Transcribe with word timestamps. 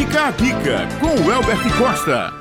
Fica 0.00 0.28
a 0.28 0.30
dica 0.30 0.88
com 0.98 1.08
o 1.08 1.30
Elbert 1.30 1.76
Costa. 1.76 2.32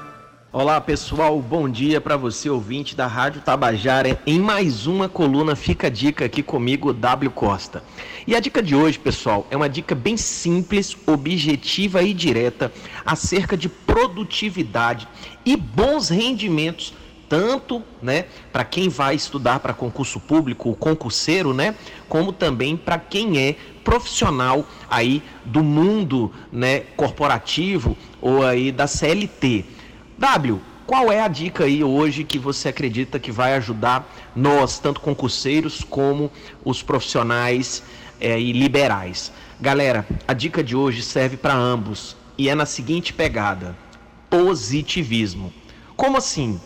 Olá 0.50 0.80
pessoal, 0.80 1.42
bom 1.42 1.68
dia 1.68 2.00
para 2.00 2.16
você 2.16 2.50
ouvinte 2.50 2.96
da 2.96 3.06
Rádio 3.06 3.42
Tabajara 3.42 4.18
em 4.26 4.40
mais 4.40 4.88
uma 4.88 5.10
coluna 5.10 5.58
Fica 5.58 5.88
a 5.88 5.90
Dica 5.90 6.24
aqui 6.24 6.42
comigo, 6.42 6.94
W 6.94 7.30
Costa. 7.32 7.84
E 8.26 8.34
a 8.34 8.40
dica 8.40 8.64
de 8.64 8.78
hoje, 8.78 8.98
pessoal, 8.98 9.46
é 9.52 9.58
uma 9.58 9.68
dica 9.68 9.94
bem 9.94 10.16
simples, 10.16 10.96
objetiva 11.06 12.02
e 12.02 12.14
direta 12.14 12.72
acerca 13.06 13.58
de 13.58 13.68
produtividade 13.68 15.06
e 15.46 15.58
bons 15.58 16.08
rendimentos 16.08 16.94
tanto, 17.30 17.84
né, 18.02 18.26
para 18.52 18.66
quem 18.66 18.90
vai 18.90 19.14
estudar 19.14 19.60
para 19.60 19.72
concurso 19.72 20.20
público, 20.20 20.72
o 20.72 20.76
concurseiro, 20.76 21.54
né, 21.54 21.76
como 22.10 22.34
também 22.34 22.76
para 22.76 22.98
quem 22.98 23.38
é 23.38 23.56
profissional 23.84 24.66
aí 24.90 25.22
do 25.46 25.64
mundo, 25.64 26.34
né, 26.52 26.80
corporativo 26.98 27.96
ou 28.20 28.44
aí 28.44 28.72
da 28.72 28.88
CLT. 28.88 29.64
W, 30.18 30.60
qual 30.88 31.12
é 31.12 31.22
a 31.22 31.28
dica 31.28 31.66
aí 31.66 31.84
hoje 31.84 32.24
que 32.24 32.40
você 32.40 32.70
acredita 32.70 33.20
que 33.20 33.32
vai 33.32 33.54
ajudar 33.54 34.12
nós, 34.36 34.80
tanto 34.80 35.00
concurseiros 35.00 35.84
como 35.88 36.32
os 36.66 36.82
profissionais 36.82 37.84
é, 38.20 38.40
e 38.42 38.52
liberais? 38.52 39.32
Galera, 39.62 40.08
a 40.28 40.34
dica 40.34 40.64
de 40.64 40.76
hoje 40.76 41.04
serve 41.04 41.38
para 41.38 41.54
ambos 41.54 42.18
e 42.40 42.50
é 42.50 42.56
na 42.56 42.66
seguinte 42.66 43.14
pegada: 43.14 43.78
positivismo. 44.30 45.54
Como 45.96 46.18
assim? 46.18 46.60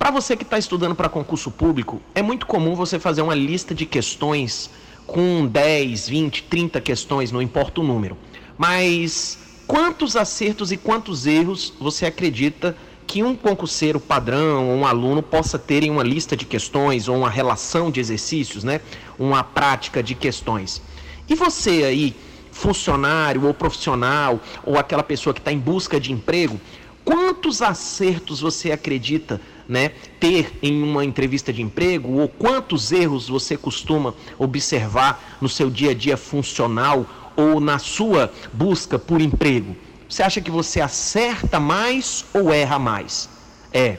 Para 0.00 0.10
você 0.10 0.34
que 0.34 0.44
está 0.44 0.56
estudando 0.56 0.94
para 0.94 1.10
concurso 1.10 1.50
público, 1.50 2.00
é 2.14 2.22
muito 2.22 2.46
comum 2.46 2.74
você 2.74 2.98
fazer 2.98 3.20
uma 3.20 3.34
lista 3.34 3.74
de 3.74 3.84
questões 3.84 4.70
com 5.06 5.46
10, 5.46 6.08
20, 6.08 6.44
30 6.44 6.80
questões, 6.80 7.30
não 7.30 7.42
importa 7.42 7.82
o 7.82 7.84
número. 7.84 8.16
Mas 8.56 9.38
quantos 9.66 10.16
acertos 10.16 10.72
e 10.72 10.78
quantos 10.78 11.26
erros 11.26 11.74
você 11.78 12.06
acredita 12.06 12.74
que 13.06 13.22
um 13.22 13.36
concurseiro 13.36 14.00
padrão 14.00 14.70
ou 14.70 14.76
um 14.78 14.86
aluno 14.86 15.22
possa 15.22 15.58
ter 15.58 15.82
em 15.82 15.90
uma 15.90 16.02
lista 16.02 16.34
de 16.34 16.46
questões 16.46 17.06
ou 17.06 17.18
uma 17.18 17.28
relação 17.28 17.90
de 17.90 18.00
exercícios, 18.00 18.64
né? 18.64 18.80
Uma 19.18 19.44
prática 19.44 20.02
de 20.02 20.14
questões. 20.14 20.80
E 21.28 21.34
você 21.34 21.84
aí, 21.84 22.16
funcionário 22.50 23.44
ou 23.44 23.52
profissional 23.52 24.40
ou 24.64 24.78
aquela 24.78 25.02
pessoa 25.02 25.34
que 25.34 25.40
está 25.40 25.52
em 25.52 25.58
busca 25.58 26.00
de 26.00 26.10
emprego, 26.10 26.58
quantos 27.04 27.60
acertos 27.60 28.40
você 28.40 28.72
acredita 28.72 29.38
né, 29.70 29.92
ter 30.18 30.58
em 30.60 30.82
uma 30.82 31.04
entrevista 31.04 31.52
de 31.52 31.62
emprego 31.62 32.18
ou 32.18 32.28
quantos 32.28 32.90
erros 32.90 33.28
você 33.28 33.56
costuma 33.56 34.12
observar 34.36 35.38
no 35.40 35.48
seu 35.48 35.70
dia 35.70 35.92
a 35.92 35.94
dia 35.94 36.16
funcional 36.16 37.06
ou 37.36 37.60
na 37.60 37.78
sua 37.78 38.32
busca 38.52 38.98
por 38.98 39.20
emprego? 39.20 39.76
Você 40.08 40.24
acha 40.24 40.40
que 40.40 40.50
você 40.50 40.80
acerta 40.80 41.60
mais 41.60 42.24
ou 42.34 42.52
erra 42.52 42.80
mais? 42.80 43.30
É. 43.72 43.98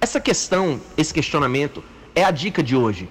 Essa 0.00 0.20
questão, 0.20 0.80
esse 0.96 1.12
questionamento 1.12 1.82
é 2.14 2.22
a 2.22 2.30
dica 2.30 2.62
de 2.62 2.76
hoje. 2.76 3.08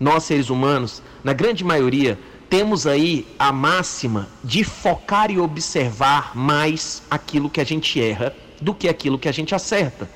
Nós 0.00 0.24
seres 0.24 0.48
humanos, 0.48 1.02
na 1.22 1.34
grande 1.34 1.62
maioria, 1.62 2.18
temos 2.48 2.86
aí 2.86 3.26
a 3.38 3.52
máxima 3.52 4.26
de 4.42 4.64
focar 4.64 5.30
e 5.30 5.38
observar 5.38 6.34
mais 6.34 7.02
aquilo 7.10 7.50
que 7.50 7.60
a 7.60 7.64
gente 7.64 8.00
erra 8.00 8.34
do 8.58 8.72
que 8.72 8.88
aquilo 8.88 9.18
que 9.18 9.28
a 9.28 9.32
gente 9.32 9.54
acerta. 9.54 10.08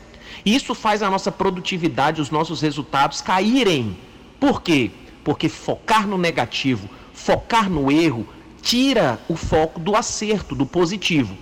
Isso 0.45 0.75
faz 0.75 1.03
a 1.03 1.11
nossa 1.11 1.33
produtividade, 1.33 2.21
os 2.21 2.31
nossos 2.31 2.61
resultados 2.61 3.21
caírem. 3.21 3.97
Por 4.39 4.63
quê? 4.63 4.91
Porque 5.25 5.49
focar 5.49 6.07
no 6.07 6.19
negativo, 6.19 6.89
focar 7.13 7.71
no 7.71 7.91
erro, 7.91 8.27
tira 8.63 9.19
o 9.29 9.37
foco 9.37 9.81
do 9.81 9.97
acerto, 9.97 10.55
do 10.55 10.67
positivo. 10.67 11.37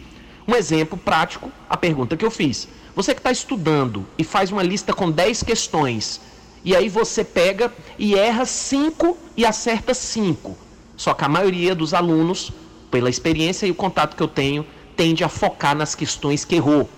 Um 0.47 0.55
exemplo 0.55 0.99
prático, 0.99 1.51
a 1.69 1.77
pergunta 1.77 2.17
que 2.17 2.25
eu 2.25 2.31
fiz. 2.31 2.69
Você 2.95 3.15
que 3.15 3.21
está 3.21 3.33
estudando 3.33 4.07
e 4.17 4.25
faz 4.25 4.53
uma 4.53 4.63
lista 4.63 4.93
com 4.93 5.11
10 5.11 5.43
questões, 5.43 6.21
e 6.65 6.77
aí 6.77 6.89
você 6.89 7.25
pega 7.25 7.73
e 7.99 8.15
erra 8.15 8.45
5 8.45 9.19
e 9.37 9.45
acerta 9.45 9.93
5. 9.93 10.57
Só 10.97 11.13
que 11.13 11.25
a 11.25 11.29
maioria 11.29 11.75
dos 11.75 11.93
alunos, 11.93 12.53
pela 12.91 13.11
experiência 13.11 13.67
e 13.67 13.71
o 13.71 13.75
contato 13.75 14.17
que 14.17 14.23
eu 14.23 14.29
tenho, 14.29 14.65
tende 14.97 15.25
a 15.25 15.29
focar 15.29 15.75
nas 15.75 15.95
questões 15.95 16.45
que 16.45 16.55
errou. 16.55 16.89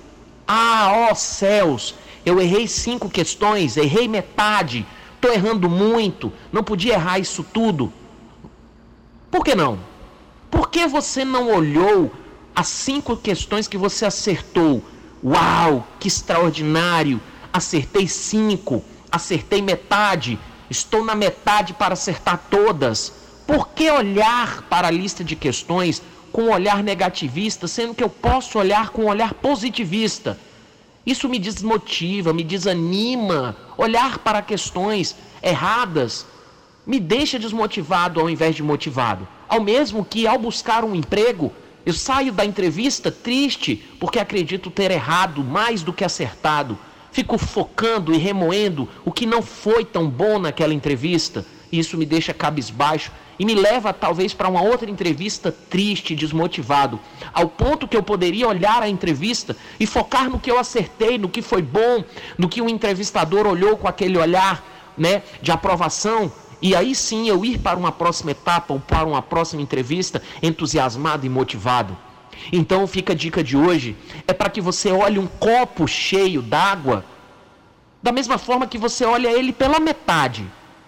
Ah, 0.46 1.08
ó 1.10 1.14
céus, 1.14 1.94
eu 2.24 2.40
errei 2.40 2.68
cinco 2.68 3.08
questões, 3.08 3.76
errei 3.76 4.06
metade, 4.06 4.86
estou 5.14 5.32
errando 5.32 5.68
muito, 5.68 6.32
não 6.52 6.62
podia 6.62 6.94
errar 6.94 7.18
isso 7.18 7.42
tudo. 7.42 7.92
Por 9.30 9.44
que 9.44 9.54
não? 9.54 9.78
Por 10.50 10.70
que 10.70 10.86
você 10.86 11.24
não 11.24 11.50
olhou 11.52 12.12
as 12.54 12.68
cinco 12.68 13.16
questões 13.16 13.66
que 13.66 13.76
você 13.76 14.06
acertou? 14.06 14.82
Uau, 15.22 15.86
que 15.98 16.08
extraordinário! 16.08 17.20
Acertei 17.52 18.06
cinco, 18.06 18.84
acertei 19.10 19.62
metade, 19.62 20.38
estou 20.68 21.04
na 21.04 21.14
metade 21.14 21.72
para 21.72 21.94
acertar 21.94 22.44
todas. 22.50 23.12
Por 23.46 23.68
que 23.68 23.90
olhar 23.90 24.62
para 24.62 24.88
a 24.88 24.90
lista 24.90 25.24
de 25.24 25.34
questões 25.34 26.02
com 26.36 26.42
um 26.42 26.52
olhar 26.52 26.82
negativista, 26.84 27.66
sendo 27.66 27.94
que 27.94 28.04
eu 28.04 28.10
posso 28.10 28.58
olhar 28.58 28.90
com 28.90 29.04
um 29.04 29.08
olhar 29.08 29.32
positivista. 29.32 30.38
Isso 31.06 31.30
me 31.30 31.38
desmotiva, 31.38 32.30
me 32.30 32.44
desanima. 32.44 33.56
Olhar 33.78 34.18
para 34.18 34.42
questões 34.42 35.16
erradas 35.42 36.26
me 36.86 37.00
deixa 37.00 37.38
desmotivado 37.38 38.20
ao 38.20 38.28
invés 38.28 38.54
de 38.54 38.62
motivado. 38.62 39.26
Ao 39.48 39.62
mesmo 39.62 40.04
que, 40.04 40.26
ao 40.26 40.38
buscar 40.38 40.84
um 40.84 40.94
emprego, 40.94 41.50
eu 41.86 41.94
saio 41.94 42.34
da 42.34 42.44
entrevista 42.44 43.10
triste 43.10 43.82
porque 43.98 44.18
acredito 44.18 44.70
ter 44.70 44.90
errado 44.90 45.42
mais 45.42 45.82
do 45.82 45.90
que 45.90 46.04
acertado. 46.04 46.78
Fico 47.12 47.38
focando 47.38 48.12
e 48.12 48.18
remoendo 48.18 48.86
o 49.06 49.10
que 49.10 49.24
não 49.24 49.40
foi 49.40 49.86
tão 49.86 50.06
bom 50.06 50.38
naquela 50.38 50.74
entrevista. 50.74 51.46
E 51.70 51.78
isso 51.78 51.96
me 51.96 52.06
deixa 52.06 52.32
cabisbaixo 52.32 53.10
e 53.38 53.44
me 53.44 53.54
leva 53.54 53.92
talvez 53.92 54.32
para 54.32 54.48
uma 54.48 54.62
outra 54.62 54.90
entrevista 54.90 55.52
triste, 55.52 56.14
desmotivado, 56.14 56.98
ao 57.32 57.48
ponto 57.48 57.86
que 57.86 57.96
eu 57.96 58.02
poderia 58.02 58.48
olhar 58.48 58.82
a 58.82 58.88
entrevista 58.88 59.56
e 59.78 59.86
focar 59.86 60.30
no 60.30 60.38
que 60.38 60.50
eu 60.50 60.58
acertei, 60.58 61.18
no 61.18 61.28
que 61.28 61.42
foi 61.42 61.60
bom, 61.60 62.02
no 62.38 62.48
que 62.48 62.62
o 62.62 62.68
entrevistador 62.68 63.46
olhou 63.46 63.76
com 63.76 63.86
aquele 63.86 64.16
olhar, 64.16 64.64
né, 64.96 65.22
de 65.42 65.52
aprovação, 65.52 66.32
e 66.62 66.74
aí 66.74 66.94
sim 66.94 67.28
eu 67.28 67.44
ir 67.44 67.58
para 67.58 67.78
uma 67.78 67.92
próxima 67.92 68.30
etapa 68.30 68.72
ou 68.72 68.80
para 68.80 69.04
uma 69.04 69.20
próxima 69.20 69.60
entrevista 69.60 70.22
entusiasmado 70.42 71.26
e 71.26 71.28
motivado. 71.28 71.96
Então 72.50 72.86
fica 72.86 73.12
a 73.12 73.16
dica 73.16 73.42
de 73.42 73.56
hoje 73.56 73.96
é 74.26 74.32
para 74.32 74.48
que 74.48 74.60
você 74.60 74.90
olhe 74.90 75.18
um 75.18 75.26
copo 75.26 75.86
cheio 75.86 76.40
d'água 76.40 77.04
da 78.02 78.12
mesma 78.12 78.38
forma 78.38 78.66
que 78.66 78.78
você 78.78 79.04
olha 79.04 79.28
ele 79.28 79.52
pela 79.52 79.80
metade, 79.80 80.46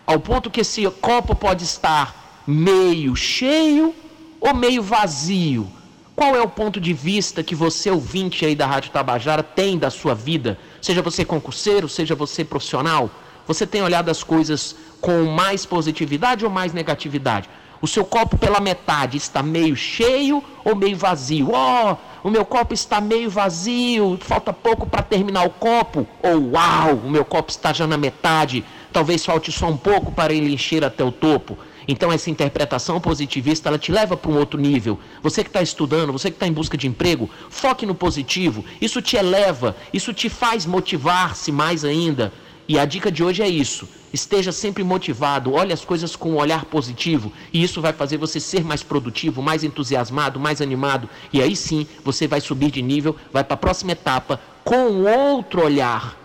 ao 0.08 0.18
ponto 0.18 0.50
que 0.50 0.62
esse 0.62 0.88
copo 1.02 1.34
pode 1.34 1.64
estar 1.64 2.42
meio 2.46 3.14
cheio 3.14 3.94
ou 4.40 4.54
meio 4.54 4.82
vazio? 4.82 5.68
Qual 6.16 6.34
é 6.34 6.40
o 6.40 6.48
ponto 6.48 6.80
de 6.80 6.94
vista 6.94 7.42
que 7.42 7.54
você, 7.54 7.90
ouvinte 7.90 8.46
aí 8.46 8.54
da 8.56 8.66
Rádio 8.66 8.90
Tabajara, 8.90 9.42
tem 9.42 9.76
da 9.76 9.90
sua 9.90 10.14
vida? 10.14 10.58
Seja 10.80 11.02
você 11.02 11.26
concurseiro, 11.26 11.90
seja 11.90 12.14
você 12.14 12.42
profissional, 12.42 13.10
você 13.46 13.66
tem 13.66 13.82
olhado 13.82 14.10
as 14.10 14.24
coisas 14.24 14.74
com 14.98 15.26
mais 15.26 15.66
positividade 15.66 16.42
ou 16.42 16.50
mais 16.50 16.72
negatividade? 16.72 17.46
O 17.82 17.86
seu 17.86 18.04
copo 18.04 18.38
pela 18.38 18.60
metade 18.60 19.18
está 19.18 19.42
meio 19.42 19.76
cheio 19.76 20.42
ou 20.64 20.74
meio 20.74 20.96
vazio? 20.96 21.50
Oh, 21.52 21.96
o 22.26 22.30
meu 22.30 22.46
copo 22.46 22.72
está 22.72 22.98
meio 22.98 23.28
vazio, 23.28 24.18
falta 24.22 24.54
pouco 24.54 24.86
para 24.86 25.02
terminar 25.02 25.46
o 25.46 25.50
copo. 25.50 26.08
Ou 26.22 26.52
uau, 26.52 26.94
o 27.04 27.10
meu 27.10 27.26
copo 27.26 27.50
está 27.50 27.74
já 27.74 27.86
na 27.86 27.98
metade, 27.98 28.64
talvez 28.98 29.24
falte 29.24 29.52
só 29.52 29.68
um 29.68 29.76
pouco 29.76 30.10
para 30.10 30.34
ele 30.34 30.52
encher 30.52 30.84
até 30.84 31.04
o 31.04 31.12
topo. 31.12 31.56
Então 31.86 32.10
essa 32.10 32.30
interpretação 32.30 33.00
positivista 33.00 33.68
ela 33.68 33.78
te 33.78 33.92
leva 33.92 34.16
para 34.16 34.28
um 34.28 34.36
outro 34.36 34.60
nível. 34.60 34.98
Você 35.22 35.44
que 35.44 35.50
está 35.50 35.62
estudando, 35.62 36.12
você 36.12 36.32
que 36.32 36.34
está 36.34 36.48
em 36.48 36.52
busca 36.52 36.76
de 36.76 36.88
emprego, 36.88 37.30
foque 37.48 37.86
no 37.86 37.94
positivo. 37.94 38.64
Isso 38.80 39.00
te 39.00 39.16
eleva, 39.16 39.76
isso 39.92 40.12
te 40.12 40.28
faz 40.28 40.66
motivar-se 40.66 41.52
mais 41.52 41.84
ainda. 41.84 42.32
E 42.66 42.76
a 42.76 42.84
dica 42.84 43.08
de 43.08 43.22
hoje 43.22 43.40
é 43.40 43.48
isso. 43.48 43.88
Esteja 44.12 44.50
sempre 44.50 44.82
motivado, 44.82 45.52
olhe 45.52 45.72
as 45.72 45.84
coisas 45.84 46.16
com 46.16 46.32
um 46.32 46.36
olhar 46.36 46.64
positivo, 46.64 47.32
e 47.52 47.62
isso 47.62 47.80
vai 47.80 47.92
fazer 47.92 48.16
você 48.16 48.40
ser 48.40 48.64
mais 48.64 48.82
produtivo, 48.82 49.40
mais 49.40 49.62
entusiasmado, 49.62 50.40
mais 50.40 50.60
animado, 50.60 51.08
e 51.30 51.40
aí 51.40 51.54
sim 51.54 51.86
você 52.02 52.26
vai 52.26 52.40
subir 52.40 52.70
de 52.70 52.82
nível, 52.82 53.14
vai 53.30 53.44
para 53.44 53.54
a 53.54 53.58
próxima 53.58 53.92
etapa 53.92 54.40
com 54.64 55.04
outro 55.04 55.62
olhar 55.62 56.17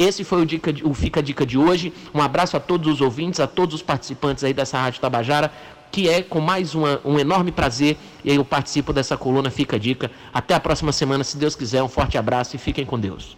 esse 0.00 0.24
foi 0.24 0.40
o, 0.40 0.46
dica, 0.46 0.74
o 0.82 0.94
Fica 0.94 1.20
a 1.20 1.22
Dica 1.22 1.44
de 1.44 1.58
hoje. 1.58 1.92
Um 2.14 2.22
abraço 2.22 2.56
a 2.56 2.60
todos 2.60 2.94
os 2.94 3.00
ouvintes, 3.02 3.38
a 3.38 3.46
todos 3.46 3.74
os 3.74 3.82
participantes 3.82 4.42
aí 4.42 4.54
dessa 4.54 4.80
Rádio 4.80 4.98
Tabajara, 4.98 5.52
que 5.92 6.08
é 6.08 6.22
com 6.22 6.40
mais 6.40 6.74
uma, 6.74 6.98
um 7.04 7.18
enorme 7.18 7.52
prazer. 7.52 7.98
E 8.24 8.34
eu 8.34 8.42
participo 8.42 8.94
dessa 8.94 9.18
coluna 9.18 9.50
Fica 9.50 9.76
a 9.76 9.78
Dica. 9.78 10.10
Até 10.32 10.54
a 10.54 10.60
próxima 10.60 10.90
semana, 10.90 11.22
se 11.22 11.36
Deus 11.36 11.54
quiser. 11.54 11.82
Um 11.82 11.88
forte 11.88 12.16
abraço 12.16 12.56
e 12.56 12.58
fiquem 12.58 12.86
com 12.86 12.98
Deus. 12.98 13.36